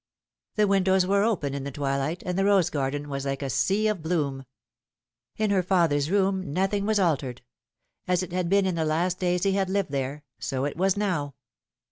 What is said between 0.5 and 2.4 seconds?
The windows were open in the twilight, and